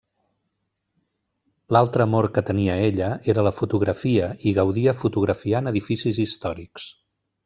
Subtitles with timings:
[1.75, 6.89] L'altre amor que tenia ella era la fotografia i gaudia fotografiant edificis històrics.